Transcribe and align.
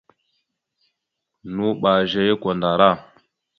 Nuɓa 1.55 1.91
zeya 2.09 2.35
kwandara. 2.41 2.89